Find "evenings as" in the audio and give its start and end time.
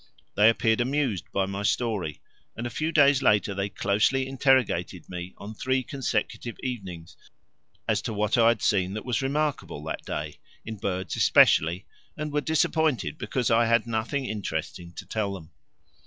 6.63-8.01